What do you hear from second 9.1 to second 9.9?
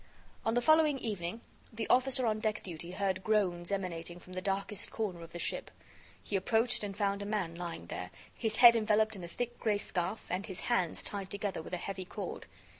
in a thick gray